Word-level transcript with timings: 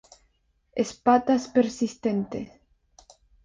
Espata 0.83 1.37
persistente. 1.59 2.41